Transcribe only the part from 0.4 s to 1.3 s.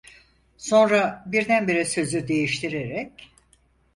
Sonra